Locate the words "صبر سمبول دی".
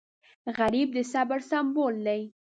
1.11-2.21